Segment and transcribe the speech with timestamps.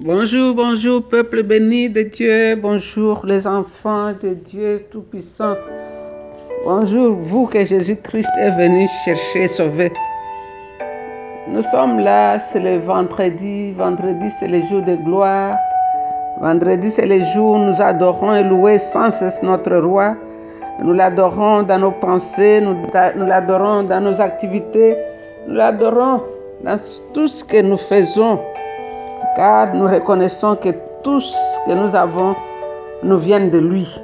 [0.00, 2.54] Bonjour, bonjour, peuple béni de Dieu.
[2.54, 5.56] Bonjour, les enfants de Dieu Tout-Puissant.
[6.64, 9.92] Bonjour, vous que Jésus-Christ est venu chercher sauver.
[11.48, 13.72] Nous sommes là, c'est le vendredi.
[13.72, 15.56] Vendredi, c'est le jour de gloire.
[16.40, 20.14] Vendredi, c'est le jour où nous adorons et louons sans cesse notre roi.
[20.80, 22.76] Nous l'adorons dans nos pensées, nous
[23.26, 24.96] l'adorons dans nos activités,
[25.48, 26.22] nous l'adorons
[26.62, 26.78] dans
[27.12, 28.38] tout ce que nous faisons
[29.38, 30.70] car nous reconnaissons que
[31.04, 32.34] tout ce que nous avons
[33.04, 34.02] nous vient de lui.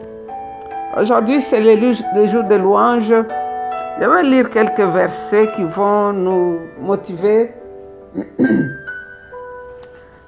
[0.97, 3.13] Aujourd'hui, c'est le jour de louange.
[4.01, 7.53] Je vais lire quelques versets qui vont nous motiver.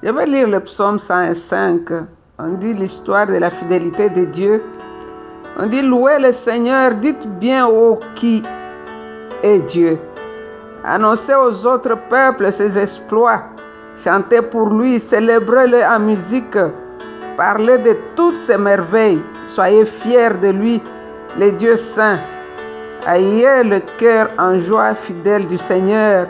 [0.03, 1.83] Je vais lire le psaume 105.
[2.41, 4.65] On dit l'histoire de la fidélité de Dieu.
[5.59, 8.43] On dit louez le Seigneur, dites bien au qui
[9.45, 10.01] est Dieu.
[10.85, 13.55] Annoncez aux autres peuples ses exploits.
[14.03, 16.59] Chantez pour lui, célébrez-le en musique,
[17.37, 20.83] parlez de toutes ses merveilles, soyez fiers de lui,
[21.38, 22.19] le Dieu saint.
[23.07, 26.27] Ayez le cœur en joie fidèle du Seigneur.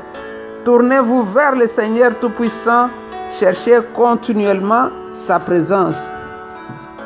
[0.64, 2.89] Tournez-vous vers le Seigneur Tout-Puissant,
[3.31, 6.11] cherchez continuellement sa présence.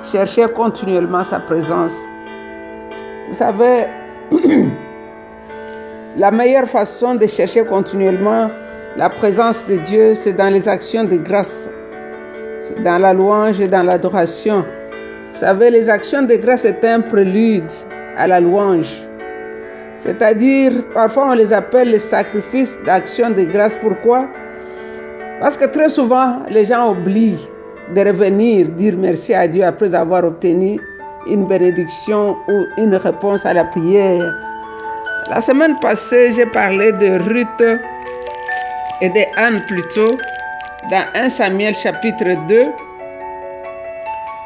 [0.02, 2.05] Cherchez continuellement sa présence.
[3.28, 3.86] Vous savez,
[6.17, 8.50] la meilleure façon de chercher continuellement
[9.00, 11.70] la présence de Dieu, c'est dans les actions de grâce,
[12.84, 14.62] dans la louange et dans l'adoration.
[15.32, 17.72] Vous savez, les actions de grâce est un prélude
[18.18, 18.92] à la louange.
[19.96, 23.74] C'est-à-dire, parfois on les appelle les sacrifices d'action de grâce.
[23.78, 24.28] Pourquoi?
[25.40, 27.48] Parce que très souvent, les gens oublient
[27.94, 30.78] de revenir dire merci à Dieu après avoir obtenu
[31.26, 34.30] une bénédiction ou une réponse à la prière.
[35.30, 37.80] La semaine passée, j'ai parlé de Ruth
[39.00, 40.16] et de Anne plutôt,
[40.90, 42.72] dans 1 Samuel chapitre 2.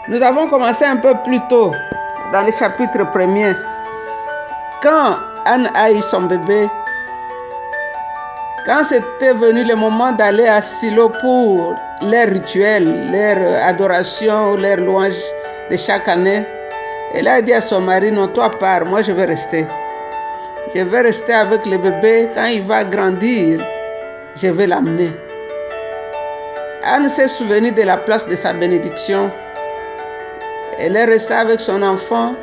[0.08, 1.72] Nous avons commencé un peu plus tôt,
[2.32, 3.52] dans le chapitre premier.
[4.82, 5.16] Quand
[5.46, 6.68] Anne a eu son bébé,
[8.66, 15.12] quand c'était venu le moment d'aller à Silo pour leur rituel, leur adoration, leur louange
[15.70, 16.46] de chaque année,
[17.14, 19.66] elle a dit à son mari, non, toi pars, moi je vais rester.
[20.74, 23.60] Je vais rester avec le bébé quand il va grandir
[24.36, 25.12] je vais l'amener.
[26.82, 29.30] Anne s'est souvenue de la place de sa bénédiction.
[30.78, 32.34] Elle est restée avec son enfant.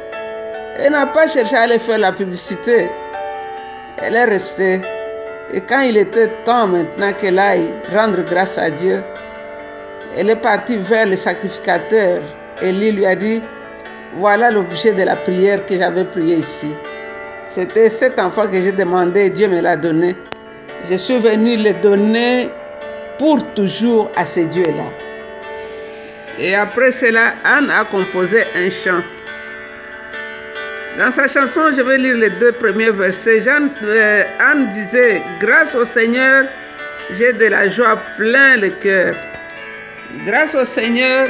[0.78, 2.90] Elle n'a pas cherché à aller faire la publicité.
[4.02, 4.82] Elle est restée.
[5.54, 9.04] Et quand il était temps maintenant qu'elle aille rendre grâce à Dieu,
[10.16, 12.22] elle est partie vers le sacrificateur.
[12.62, 13.44] Élie lui a dit,
[14.16, 16.74] voilà l'objet de la prière que j'avais priée ici.
[17.50, 20.16] C'était cet enfant que j'ai demandé, Dieu me l'a donné.
[20.90, 22.50] Je suis venu le donner
[23.20, 24.92] pour toujours à ce Dieu-là.
[26.40, 29.04] Et après cela, Anne a composé un chant.
[30.98, 33.48] Dans sa chanson, je vais lire les deux premiers versets.
[33.48, 36.46] Euh, Anne disait, grâce au Seigneur,
[37.12, 39.16] j'ai de la joie plein le cœur.
[40.26, 41.30] Grâce au Seigneur,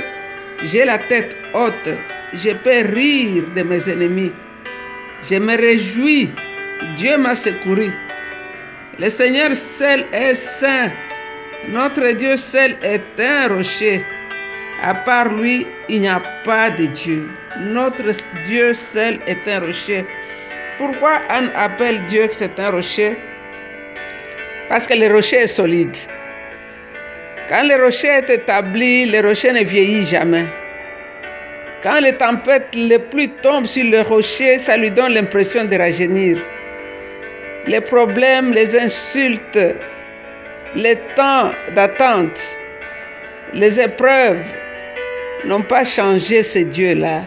[0.64, 1.90] j'ai la tête haute.
[2.34, 4.32] Je peux rire de mes ennemis.
[5.30, 6.30] Je me réjouis.
[6.96, 7.92] Dieu m'a secouru.
[9.00, 10.92] Le Seigneur seul est saint.
[11.70, 14.04] Notre Dieu seul est un rocher.
[14.84, 17.30] À part lui, il n'y a pas de Dieu.
[17.60, 18.12] Notre
[18.46, 20.06] Dieu seul est un rocher.
[20.78, 23.16] Pourquoi Anne appelle Dieu que c'est un rocher?
[24.68, 25.96] Parce que le rocher est solide.
[27.48, 30.46] Quand le rocher est établi, le rocher ne vieillit jamais.
[31.82, 36.38] Quand les tempêtes, les pluies tombent sur le rocher, ça lui donne l'impression de rajeunir
[37.68, 39.60] les problèmes, les insultes,
[40.76, 42.58] les temps d'attente,
[43.54, 44.44] les épreuves
[45.46, 47.24] n'ont pas changé ce Dieu-là.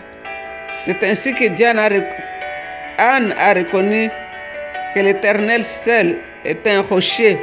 [0.85, 1.89] C'est ainsi que Diane a,
[2.99, 4.09] Anne a reconnu
[4.95, 7.39] que l'Éternel seul est un rocher.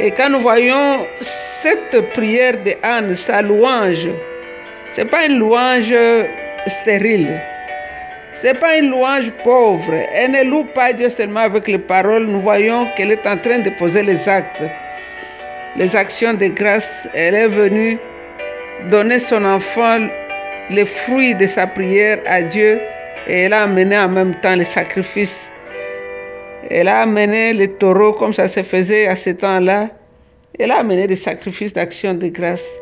[0.00, 4.08] Et quand nous voyons cette prière de Anne, sa louange,
[4.90, 5.94] ce n'est pas une louange
[6.66, 7.40] stérile.
[8.34, 9.92] Ce n'est pas une louange pauvre.
[10.12, 12.24] Elle ne loue pas Dieu seulement avec les paroles.
[12.24, 14.62] Nous voyons qu'elle est en train de poser les actes,
[15.76, 17.08] les actions de grâce.
[17.14, 17.98] Elle est venue
[18.88, 19.98] donner son enfant
[20.70, 22.80] les fruits de sa prière à Dieu
[23.26, 25.50] et elle a amené en même temps les sacrifices.
[26.70, 29.88] Elle a amené les taureaux comme ça se faisait à ce temps-là.
[30.58, 32.78] Elle a amené des sacrifices d'action de grâce.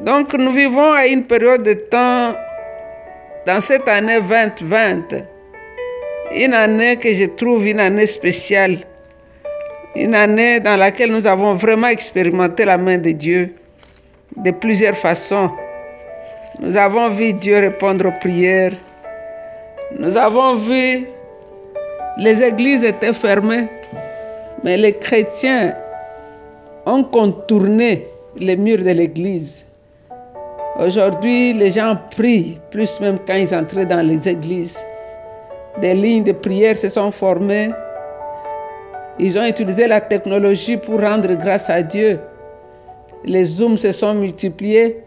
[0.00, 2.34] Donc nous vivons à une période de temps
[3.46, 5.24] dans cette année 2020,
[6.34, 8.76] une année que je trouve une année spéciale,
[9.96, 13.54] une année dans laquelle nous avons vraiment expérimenté la main de Dieu.
[14.36, 15.50] de plusieurs façons.
[16.60, 18.72] Nous avons vu Dieu répondre aux prières.
[19.98, 21.06] Nous avons vu
[22.18, 23.66] les églises étaient fermées,
[24.62, 25.74] mais les chrétiens
[26.86, 29.64] ont contourné les murs de l'église.
[30.78, 34.82] Aujourd'hui, les gens prient, plus même quand ils entraient dans les églises.
[35.80, 37.70] Des lignes de prière se sont formées.
[39.18, 42.20] Ils ont utilisé la technologie pour rendre grâce à Dieu.
[43.24, 45.04] Les zooms se sont multipliés.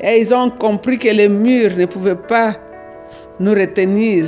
[0.00, 2.56] Et ils ont compris que les murs ne pouvaient pas
[3.38, 4.26] nous retenir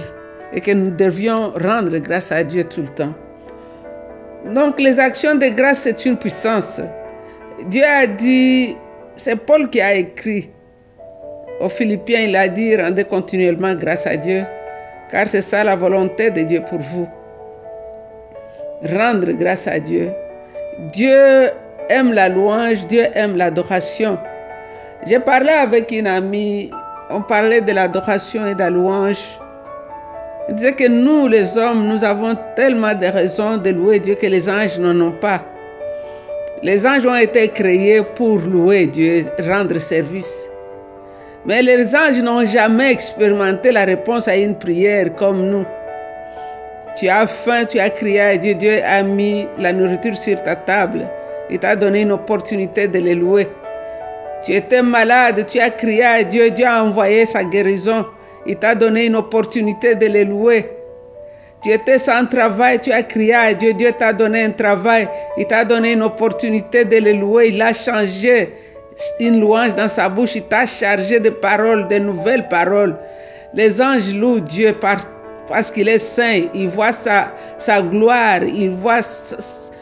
[0.53, 3.15] et que nous devions rendre grâce à Dieu tout le temps.
[4.55, 6.81] Donc les actions de grâce, c'est une puissance.
[7.67, 8.77] Dieu a dit,
[9.23, 10.51] c'est Paul qui a écrit
[11.61, 14.45] aux Philippiens, il a dit, rendez continuellement grâce à Dieu,
[15.11, 17.09] car c'est ça la volonté de Dieu pour vous.
[18.83, 20.11] Rendre grâce à Dieu.
[20.93, 21.51] Dieu
[21.89, 24.19] aime la louange, Dieu aime l'adoration.
[25.07, 26.73] J'ai parlé avec une amie,
[27.09, 29.23] on parlait de l'adoration et de la louange.
[30.49, 34.27] Il disait que nous, les hommes, nous avons tellement de raisons de louer Dieu que
[34.27, 35.45] les anges n'en ont pas.
[36.65, 40.49] Les anges ont été créés pour louer Dieu, rendre service.
[41.45, 45.67] Mais les anges n'ont jamais expérimenté la réponse à une prière comme nous.
[46.97, 50.55] Tu as faim, tu as crié à Dieu, Dieu a mis la nourriture sur ta
[50.55, 51.09] table.
[51.51, 53.49] Il t'a donné une opportunité de le louer.
[54.45, 58.07] Tu étais malade, tu as crié à Dieu, Dieu a envoyé sa guérison.
[58.47, 60.71] Il t'a donné une opportunité de le louer.
[61.63, 65.47] Tu étais sans travail, tu as crié à Dieu, Dieu t'a donné un travail, il
[65.47, 68.53] t'a donné une opportunité de le louer, il a changé
[69.21, 72.97] une louange dans sa bouche, il t'a chargé de paroles, de nouvelles paroles.
[73.55, 74.75] Les anges louent Dieu
[75.49, 79.01] parce qu'il est saint, ils voient sa, sa gloire, ils voient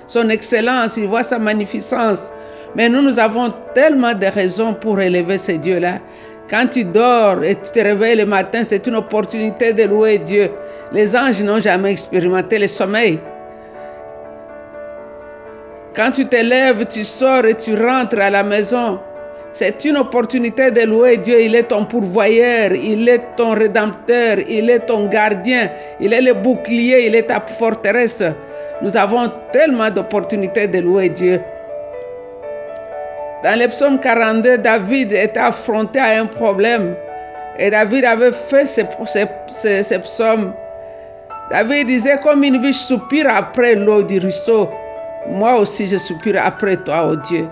[0.06, 2.30] son excellence, ils voient sa magnificence.
[2.74, 5.98] Mais nous, nous avons tellement de raisons pour élever ce Dieu-là.
[6.50, 10.50] Quand tu dors et tu te réveilles le matin, c'est une opportunité de louer Dieu.
[10.92, 13.20] Les anges n'ont jamais expérimenté le sommeil.
[15.94, 18.98] Quand tu te lèves, tu sors et tu rentres à la maison.
[19.52, 21.40] C'est une opportunité de louer Dieu.
[21.40, 25.70] Il est ton pourvoyeur, il est ton rédempteur, il est ton gardien,
[26.00, 28.24] il est le bouclier, il est ta forteresse.
[28.82, 31.40] Nous avons tellement d'opportunités de louer Dieu.
[33.42, 36.94] Dans le psaume 42, David était affronté à un problème.
[37.58, 38.84] Et David avait fait ces,
[39.48, 40.52] ces, psaumes.
[41.50, 44.68] David disait, comme une biche soupire après l'eau du ruisseau,
[45.26, 47.48] moi aussi je soupire après toi, ô oh Dieu.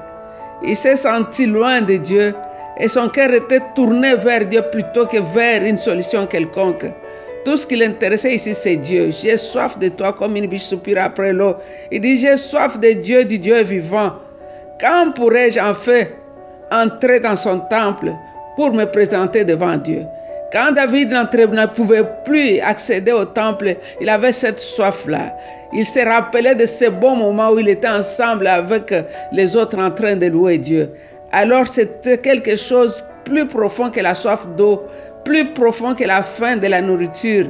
[0.63, 2.35] Il s'est senti loin de Dieu
[2.79, 6.85] et son cœur était tourné vers Dieu plutôt que vers une solution quelconque.
[7.47, 9.11] Tout ce qui l'intéressait ici, c'est Dieu.
[9.11, 11.57] J'ai soif de toi comme une biche soupire après l'eau.
[11.91, 14.13] Il dit, j'ai soif de Dieu, du Dieu vivant.
[14.81, 16.15] Quand pourrais-je en fait
[16.71, 18.13] entrer dans son temple
[18.57, 20.05] pour me présenter devant Dieu?
[20.53, 25.37] Quand David ne pouvait plus accéder au temple, il avait cette soif-là.
[25.75, 28.95] Il se rappelait de ces bons moments où il était ensemble avec
[29.33, 30.91] les autres en train de louer Dieu.
[31.33, 34.85] Alors c'était quelque chose plus profond que la soif d'eau,
[35.25, 37.47] plus profond que la faim de la nourriture.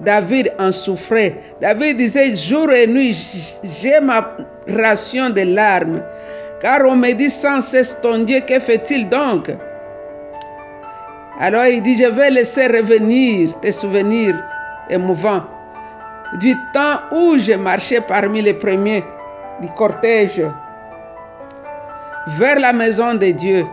[0.00, 1.36] David en souffrait.
[1.60, 3.14] David disait, jour et nuit,
[3.62, 4.34] j'ai ma
[4.66, 6.02] ration de larmes.
[6.60, 9.50] Car on me dit sans cesse ton Dieu, que fait-il donc?
[11.38, 14.36] Alors il dit, je vais laisser revenir tes souvenirs
[14.90, 15.44] émouvants.
[16.38, 19.02] Du temps où j'ai marché parmi les premiers
[19.60, 20.42] du cortège
[22.26, 23.64] vers la maison de Dieu,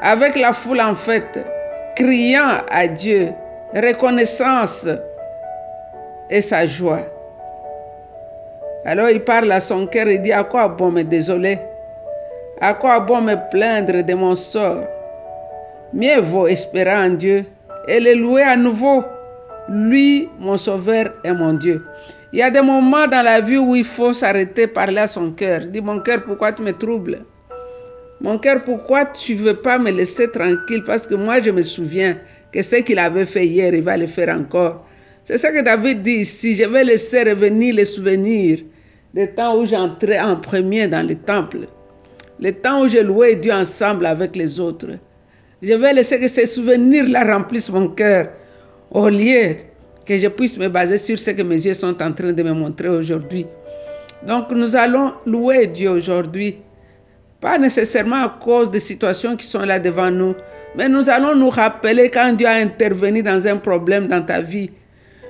[0.00, 1.38] avec la foule en fête,
[1.94, 3.34] criant à Dieu,
[3.74, 4.88] reconnaissance
[6.30, 7.02] et sa joie.
[8.86, 11.58] Alors il parle à son cœur et dit, à quoi bon me désoler?
[12.60, 14.86] À quoi bon me plaindre de mon sort?
[15.94, 17.46] Mieux vaut espérer en Dieu
[17.88, 19.02] et le louer à nouveau.
[19.68, 21.82] Lui, mon sauveur et mon Dieu.
[22.32, 25.32] Il y a des moments dans la vie où il faut s'arrêter, parler à son
[25.32, 25.62] cœur.
[25.68, 27.24] Dis, mon cœur, pourquoi tu me troubles?
[28.20, 30.84] Mon cœur, pourquoi tu ne veux pas me laisser tranquille?
[30.84, 32.18] Parce que moi, je me souviens
[32.52, 34.86] que ce qu'il avait fait hier, il va le faire encore.
[35.24, 36.54] C'est ça que David dit ici.
[36.54, 38.58] Je vais laisser revenir les souvenirs
[39.14, 41.66] des temps où j'entrais en premier dans le temple
[42.40, 44.88] le temps où j'ai loué Dieu ensemble avec les autres.
[45.62, 48.30] Je vais laisser que ces souvenirs-là remplissent mon cœur,
[48.90, 49.56] au lieu
[50.06, 52.52] que je puisse me baser sur ce que mes yeux sont en train de me
[52.52, 53.46] montrer aujourd'hui.
[54.26, 56.56] Donc nous allons louer Dieu aujourd'hui,
[57.40, 60.34] pas nécessairement à cause des situations qui sont là devant nous,
[60.76, 64.70] mais nous allons nous rappeler quand Dieu a intervenu dans un problème dans ta vie.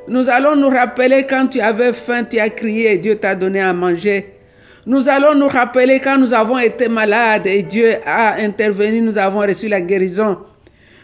[0.08, 3.60] Nous allons nous rappeler quand tu avais faim, tu as crié et Dieu t'a donné
[3.60, 4.39] à manger.
[4.86, 9.40] Nous allons nous rappeler quand nous avons été malades et Dieu a intervenu, nous avons
[9.40, 10.38] reçu la guérison.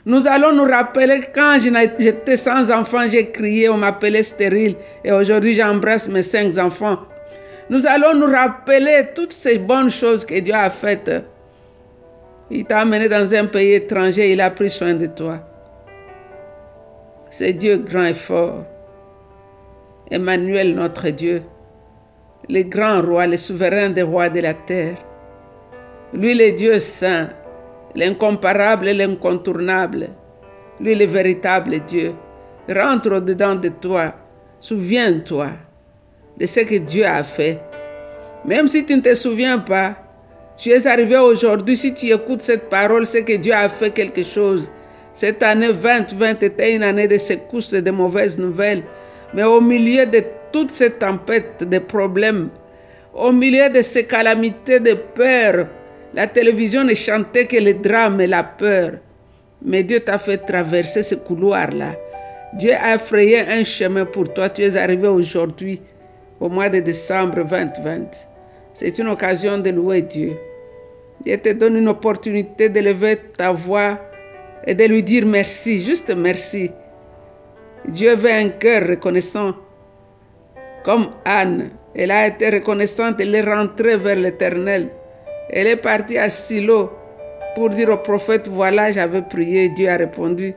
[0.07, 5.55] Nous allons nous rappeler quand j'étais sans enfant, j'ai crié, on m'appelait stérile et aujourd'hui
[5.55, 6.99] j'embrasse mes cinq enfants.
[7.69, 11.11] Nous allons nous rappeler toutes ces bonnes choses que Dieu a faites.
[12.51, 15.41] Il t'a amené dans un pays étranger, il a pris soin de toi.
[17.31, 18.65] C'est Dieu grand et fort.
[20.11, 21.43] Emmanuel, notre Dieu,
[22.49, 24.97] le grand roi, le souverain des rois de la terre.
[26.13, 27.31] Lui, le Dieu saint,
[27.95, 30.09] l'incomparable et l'incontournable.
[30.81, 32.15] Lui, le véritable Dieu.
[32.69, 34.15] Rentre au-dedans de toi.
[34.61, 35.49] Souviens-toi
[36.39, 37.61] de ce que Dieu a fait.
[38.45, 39.97] Même si tu ne te souviens pas,
[40.57, 44.23] tu es arrivé aujourd'hui, si tu écoutes cette parole, c'est que Dieu a fait quelque
[44.23, 44.71] chose.
[45.13, 48.83] Cette année 2020 était une année de secousses et de mauvaises nouvelles.
[49.37, 52.49] Mais au milieu de toutes ces tempêtes de problèmes,
[53.13, 55.69] au milieu de ces calamités de peur,
[56.15, 58.93] la télévision ne chantait que le drame et la peur.
[59.63, 61.97] Mais Dieu t'a fait traverser ce couloir-là.
[62.55, 64.49] Dieu a frayé un chemin pour toi.
[64.49, 65.83] Tu es arrivé aujourd'hui,
[66.41, 68.07] au mois de décembre 2020.
[68.73, 70.33] C'est une occasion de louer Dieu.
[71.27, 73.99] Dieu te donne une opportunité d'élever ta voix
[74.67, 76.71] et de lui dire merci, juste merci.
[77.89, 79.55] Dieu veut un cœur reconnaissant.
[80.85, 84.89] Comme Anne, elle a été reconnaissante, elle est rentrée vers l'Éternel.
[85.51, 86.91] Elle est partie à Silo
[87.55, 90.53] pour dire au prophète, voilà, j'avais prié, Dieu a répondu,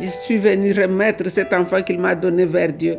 [0.00, 2.98] je suis venu remettre cet enfant qu'il m'a donné vers Dieu.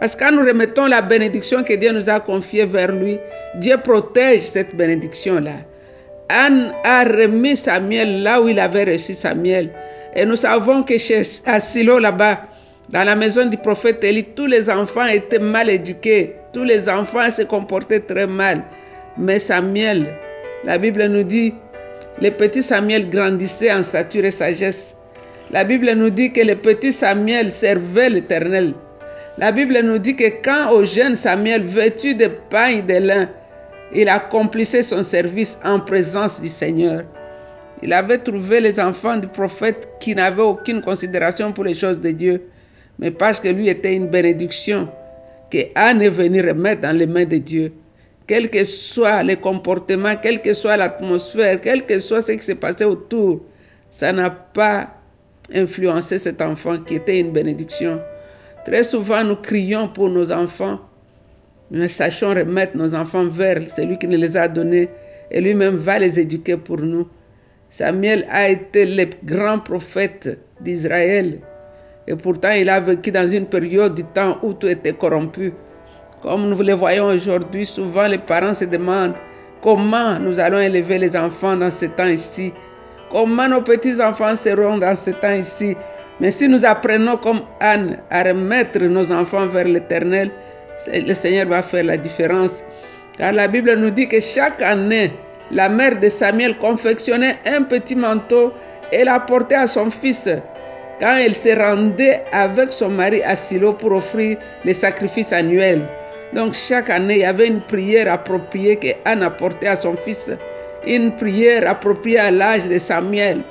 [0.00, 3.18] Parce que quand nous remettons la bénédiction que Dieu nous a confiée vers lui,
[3.56, 5.52] Dieu protège cette bénédiction-là.
[6.28, 9.70] Anne a remis Samuel là où il avait reçu Samuel.
[10.16, 12.42] Et nous savons que chez Silo là-bas,
[12.90, 16.36] dans la maison du prophète Élie, tous les enfants étaient mal éduqués.
[16.52, 18.62] Tous les enfants se comportaient très mal.
[19.16, 20.14] Mais Samuel,
[20.64, 21.54] la Bible nous dit,
[22.20, 24.94] le petit Samuel grandissait en stature et sagesse.
[25.50, 28.74] La Bible nous dit que le petit Samuel servait l'Éternel.
[29.38, 33.28] La Bible nous dit que quand au jeune Samuel, vêtu de paille de lin,
[33.94, 37.04] il accomplissait son service en présence du Seigneur.
[37.82, 42.10] Il avait trouvé les enfants du prophète qui n'avaient aucune considération pour les choses de
[42.10, 42.42] Dieu,
[42.98, 44.88] mais parce que lui était une bénédiction
[45.50, 47.72] que Anne est venue remettre dans les mains de Dieu.
[48.26, 52.54] Quel que soit le comportement, quelle que soit l'atmosphère, quel que soit ce qui s'est
[52.54, 53.42] passé autour,
[53.90, 54.94] ça n'a pas
[55.52, 58.00] influencé cet enfant qui était une bénédiction.
[58.64, 60.80] Très souvent, nous crions pour nos enfants,
[61.70, 64.88] nous sachons remettre nos enfants vers celui qui nous les a donnés
[65.30, 67.06] et lui-même va les éduquer pour nous.
[67.68, 71.40] Samuel a été le grand prophète d'Israël
[72.06, 75.52] et pourtant il a vécu dans une période du temps où tout était corrompu.
[76.22, 79.14] Comme nous le voyons aujourd'hui, souvent les parents se demandent
[79.62, 82.52] comment nous allons élever les enfants dans ce temps ici.
[83.10, 85.76] Comment nos petits-enfants seront dans ce temps ici.
[86.20, 90.30] Mais si nous apprenons comme Anne à remettre nos enfants vers l'Éternel,
[90.92, 92.62] le Seigneur va faire la différence.
[93.18, 95.12] Car la Bible nous dit que chaque année,
[95.50, 98.52] la mère de Samuel confectionnait un petit manteau
[98.92, 100.28] et l'apportait à son fils
[101.00, 105.86] quand elle se rendait avec son mari à Silo pour offrir les sacrifices annuels.
[106.34, 110.30] Donc chaque année, il y avait une prière appropriée que Anne apportait à son fils,
[110.86, 113.42] une prière appropriée à l'âge de Samuel,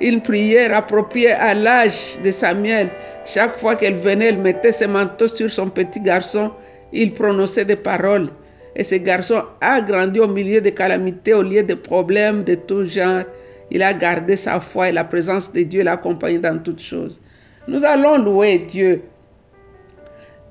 [0.00, 2.88] une prière appropriée à l'âge de Samuel.
[3.24, 6.50] Chaque fois qu'elle venait, elle mettait ses manteaux sur son petit garçon,
[6.92, 8.28] il prononçait des paroles.
[8.76, 12.84] Et ce garçon a grandi au milieu de calamités, au lieu de problèmes de tout
[12.84, 13.22] genre.
[13.70, 17.20] Il a gardé sa foi et la présence de Dieu l'accompagne dans toutes choses.
[17.66, 19.02] Nous allons louer Dieu.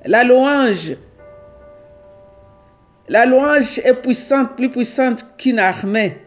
[0.06, 0.98] La louange,
[3.08, 6.18] la louange est puissante, plus puissante qu'une armée.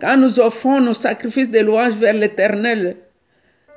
[0.00, 2.96] Quand nous offrons nos sacrifices de louange vers l'Éternel,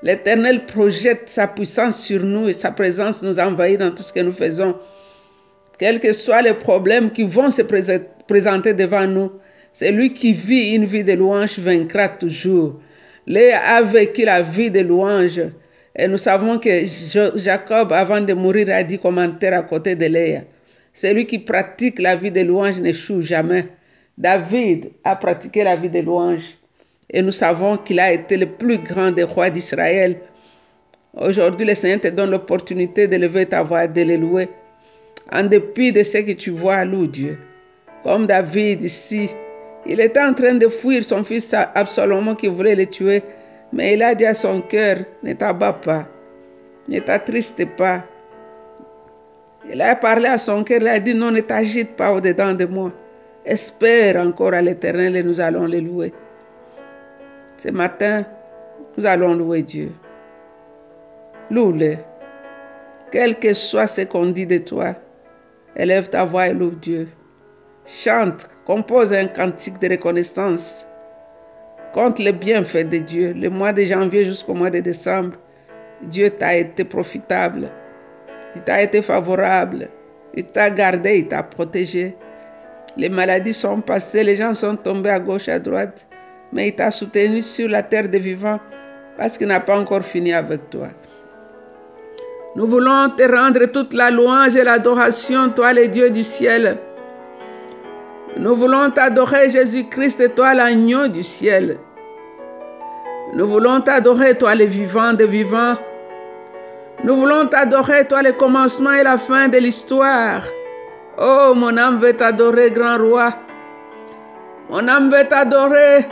[0.02, 4.22] l'Éternel projette sa puissance sur nous et sa présence nous envahit dans tout ce que
[4.22, 4.78] nous faisons.
[5.78, 9.32] Quels que soient les problèmes qui vont se présenter devant nous,
[9.74, 12.80] c'est lui qui vit une vie de louange vaincra toujours.
[13.26, 15.42] Léa a vécu la vie de louange.
[15.96, 16.70] Et nous savons que
[17.36, 20.42] Jacob, avant de mourir, a dit commentaire à côté de Léa.
[20.94, 23.68] Celui qui pratique la vie de louange n'échoue jamais.
[24.16, 26.58] David a pratiqué la vie de louange.
[27.10, 30.18] Et nous savons qu'il a été le plus grand des rois d'Israël.
[31.16, 34.50] Aujourd'hui, le Seigneur te donne l'opportunité de lever ta voix, de le louer.
[35.32, 37.40] En dépit de ce que tu vois, loue Dieu.
[38.04, 39.30] Comme David ici,
[39.86, 43.22] il était en train de fuir son fils Absalom qui voulait le tuer.
[43.72, 46.08] Mais il a dit à son cœur, ne t'abats pas,
[46.88, 48.04] ne t'attriste pas.
[49.72, 52.66] Il a parlé à son cœur, il a dit, non, ne t'agite pas au-dedans de
[52.66, 52.92] moi.
[53.46, 56.14] espèrent encore à l'Éternel et nous allons les louer.
[57.58, 58.26] Ce matin,
[58.98, 59.92] nous allons louer Dieu.
[61.50, 61.98] Loue-le.
[63.12, 64.96] Quel que soit ce qu'on dit de toi,
[65.76, 67.10] élève ta voix et loue Dieu.
[67.86, 70.86] Chante, compose un cantique de reconnaissance.
[71.92, 73.34] Compte les bienfaits de Dieu.
[73.34, 75.36] Le mois de janvier jusqu'au mois de décembre,
[76.04, 77.70] Dieu t'a été profitable.
[78.56, 79.90] Il t'a été favorable.
[80.34, 82.16] Il t'a gardé, il t'a protégé.
[82.96, 86.08] Les maladies sont passées, les gens sont tombés à gauche, à droite.
[86.54, 88.62] Mais il t'a soutenu sur la terre des vivants
[89.18, 90.88] parce qu'il n'a pas encore fini avec toi.
[92.56, 96.78] Nous voulons te rendre toute la louange et l'adoration, toi le Dieu du ciel.
[98.38, 101.78] Nous voulons t'adorer, Jésus-Christ, toi l'agneau du ciel.
[103.36, 105.76] Nous voulons t'adorer, toi le vivant des vivants.
[107.04, 110.42] Nous voulons t'adorer, toi le commencement et la fin de l'histoire.
[111.20, 113.30] Oh, mon âme veut t'adorer, grand roi.
[114.70, 116.06] Mon âme veut t'adorer.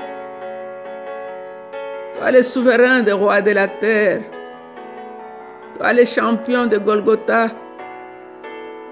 [2.13, 4.21] Toi le souverain des rois de la terre.
[5.79, 7.47] Toi le champion de Golgotha.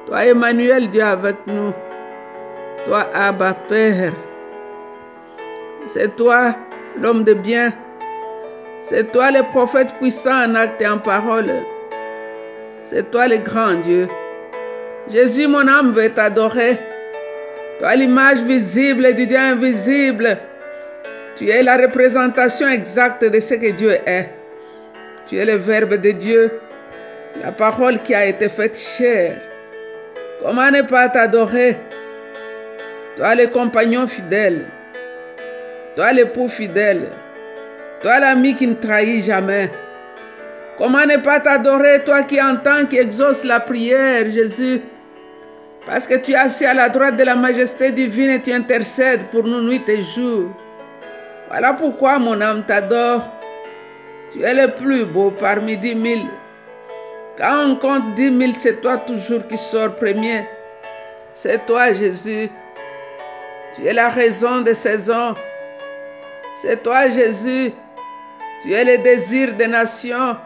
[0.07, 1.73] Toi Emmanuel, Dieu avec nous.
[2.85, 4.13] Toi Abba Père.
[5.87, 6.55] C'est toi
[6.99, 7.73] l'homme de bien.
[8.83, 11.51] C'est toi le prophète puissant en acte et en parole.
[12.85, 14.07] C'est toi le grand Dieu.
[15.11, 16.77] Jésus, mon âme veut t'adorer.
[17.79, 20.37] Toi l'image visible du Dieu invisible.
[21.35, 24.29] Tu es la représentation exacte de ce que Dieu est.
[25.25, 26.51] Tu es le Verbe de Dieu,
[27.41, 29.39] la parole qui a été faite chère.
[30.41, 31.77] Comment ne pas t'adorer?
[33.19, 34.63] Toi le compagnon fidèle,
[35.97, 37.09] toi l'époux fidèle,
[38.01, 39.69] toi l'ami qui ne trahit jamais.
[40.77, 44.79] Comment ne pas t'adorer, toi qui entends, qui exauce la prière, Jésus?
[45.85, 49.25] Parce que tu es assis à la droite de la majesté divine et tu intercèdes
[49.31, 50.55] pour nous nuit et jour.
[51.49, 53.29] Voilà pourquoi mon âme t'adore.
[54.31, 56.25] Tu es le plus beau parmi dix mille.
[57.37, 60.47] Quand on compte dix mille, c'est toi toujours qui sors premier.
[61.33, 62.49] C'est toi, Jésus.
[63.73, 65.35] Tu es la raison des saisons.
[66.55, 67.71] C'est toi, Jésus.
[68.61, 70.37] Tu es le désir des nations.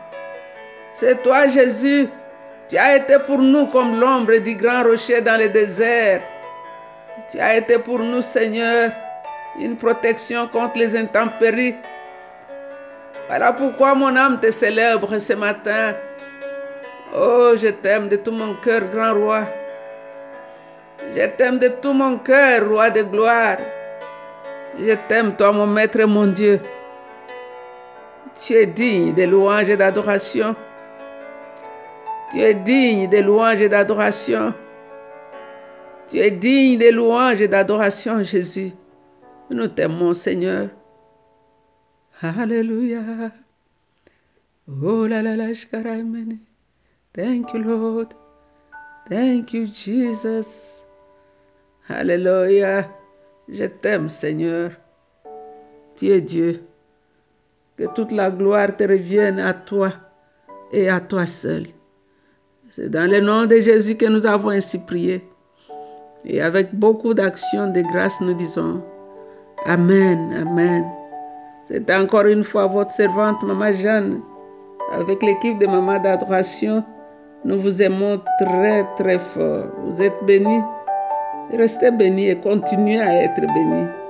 [0.93, 2.09] C'est toi, Jésus.
[2.69, 6.21] Tu as été pour nous comme l'ombre du grand rocher dans le désert.
[7.31, 8.91] Tu as été pour nous, Seigneur,
[9.59, 11.75] une protection contre les intempéries.
[13.27, 15.95] Voilà pourquoi mon âme te célèbre ce matin.
[17.15, 19.47] Oh, je t'aime de tout mon cœur, grand roi.
[21.16, 23.58] Je t'aime de tout mon cœur, roi de gloire.
[24.80, 26.60] Je t'aime, toi, mon maître mon Dieu.
[28.36, 30.56] Tu es digne de louanges et d'adoration.
[32.32, 34.54] Tu es digne de louanges et d'adoration.
[36.08, 38.72] Tu es digne de louanges et d'adoration, Jésus.
[39.52, 40.70] Nous t'aimons, Seigneur.
[42.22, 43.02] Alléluia.
[44.68, 45.48] Oh la la la.
[47.13, 48.16] Thank you, Lord.
[49.10, 50.83] Thank you, Jesus.
[51.89, 52.86] Alléluia.
[53.50, 54.72] Je t'aime, Seigneur.
[55.96, 56.63] Tu es Dieu.
[57.78, 59.91] Que toute la gloire te revienne à toi
[60.72, 61.65] et à toi seul.
[62.72, 65.28] C'est dans le nom de Jésus que nous avons ainsi prié.
[66.26, 68.82] Et avec beaucoup d'actions de grâce, nous disons
[69.65, 70.86] Amen, Amen.
[71.67, 74.22] C'est encore une fois votre servante, Maman Jeanne,
[74.93, 76.84] avec l'équipe de Maman d'adoration.
[77.43, 79.65] Nous vous aimons très, très fort.
[79.86, 80.62] Vous êtes bénis.
[81.56, 84.03] Restez bénis et continuez à être bénis.